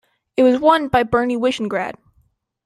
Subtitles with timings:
[0.35, 1.93] It was won by Bernie Wishengrad.